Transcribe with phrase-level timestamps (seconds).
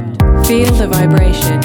[0.00, 0.46] 12.
[0.46, 1.58] Feel the vibration.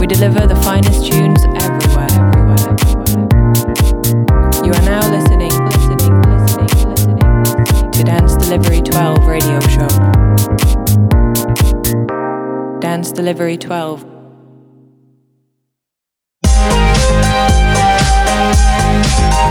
[0.00, 2.10] We deliver the finest tunes everywhere.
[4.64, 9.88] You are now listening, listening, listening, listening to Dance Delivery 12 radio show.
[12.80, 14.04] Dance Delivery 12.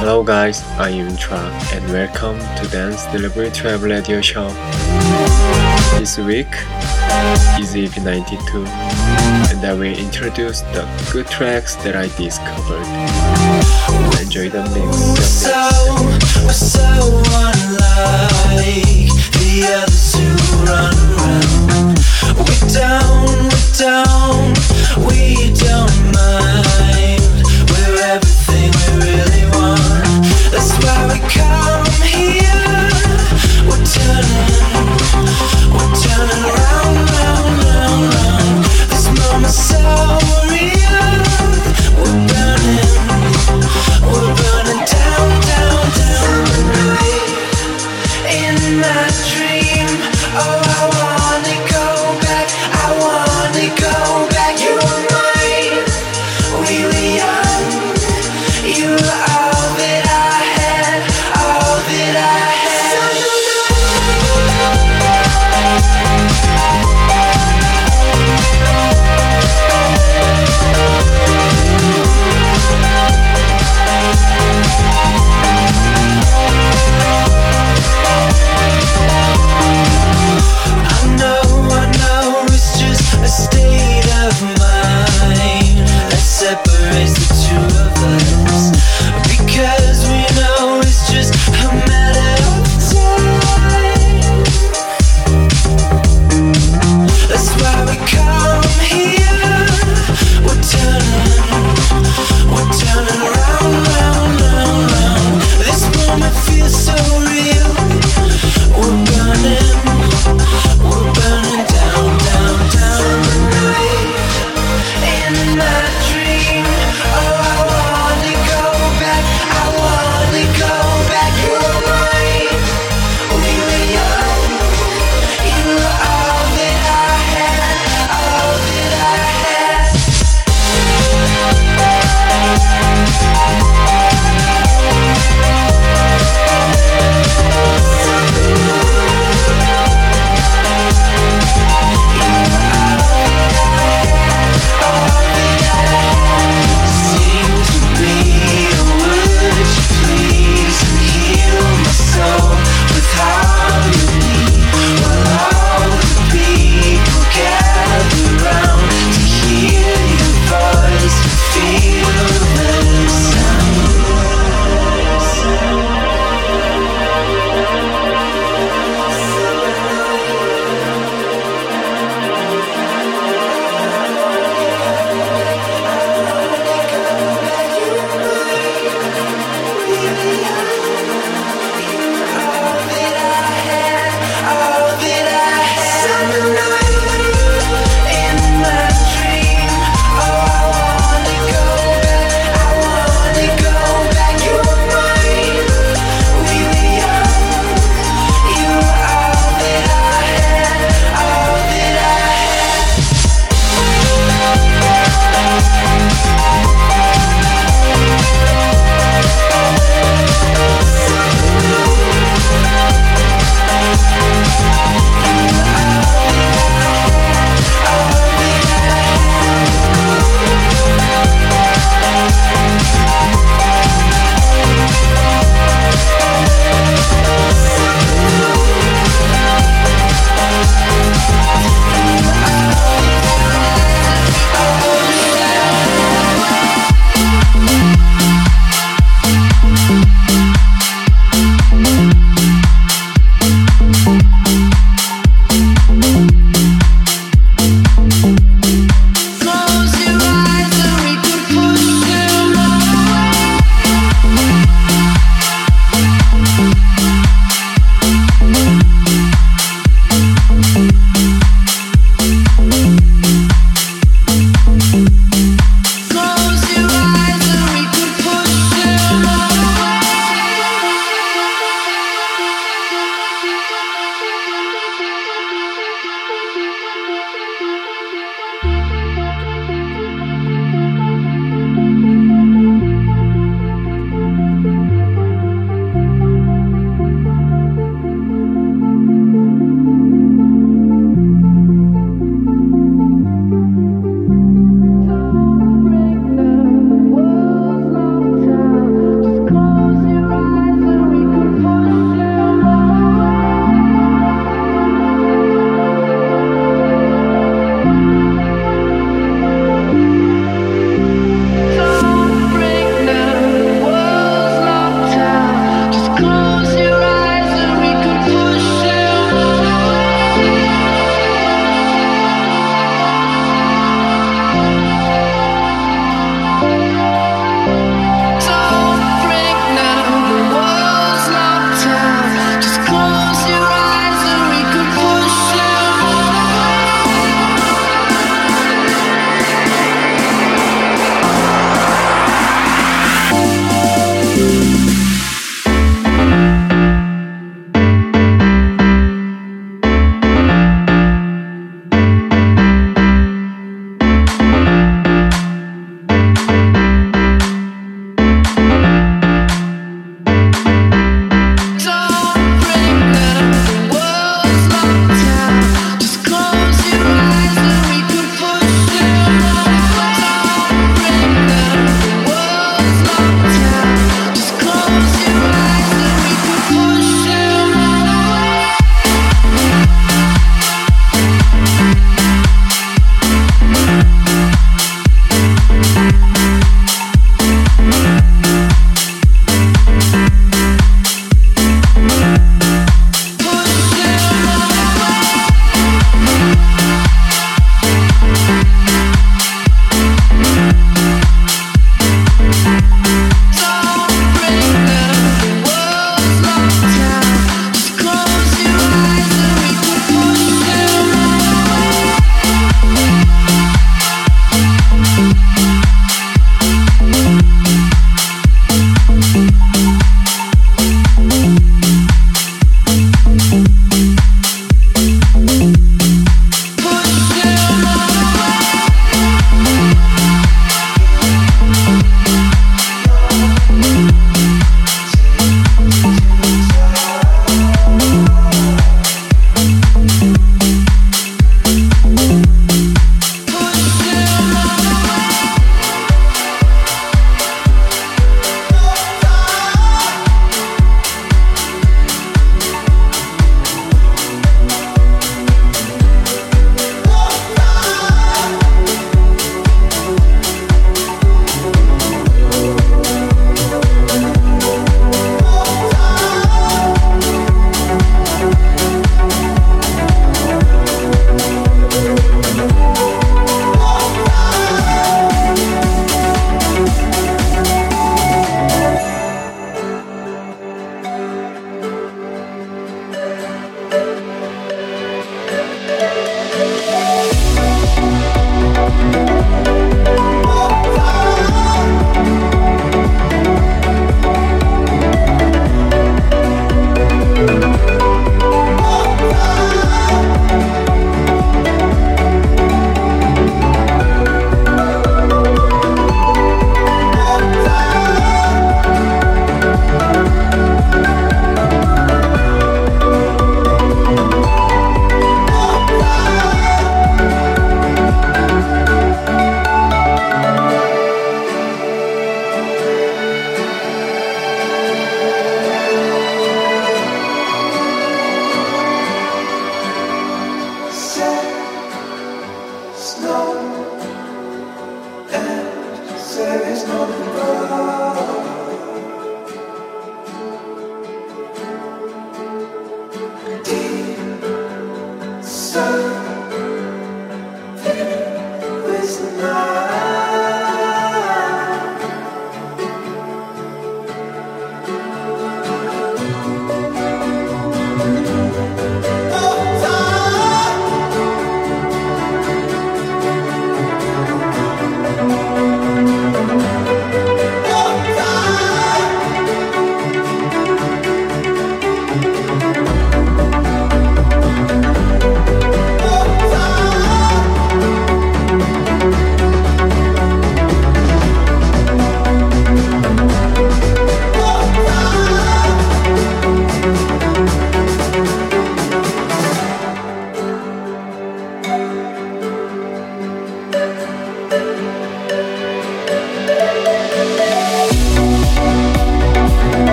[0.00, 4.48] Hello guys, I'm Yunterra and welcome to Dance Delivery Travel Radio Show.
[5.98, 6.52] This week
[7.58, 8.66] is EP92
[9.50, 12.84] and I will introduce the good tracks that I discovered.
[14.20, 14.96] Enjoy the mix.
[15.24, 15.54] So,
[16.44, 19.08] we're so unlike
[19.38, 20.28] the others who
[20.66, 21.98] run around.
[22.42, 24.52] We're down, we're down,
[25.06, 27.22] we don't mind.
[27.70, 30.26] We're everything we really want.
[30.52, 32.63] That's why we come here.
[38.90, 39.72] This moment's
[40.50, 41.24] real.
[41.96, 43.13] We're burning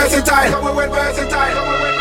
[0.00, 0.52] versatile.
[0.52, 1.95] Cause we went versatile.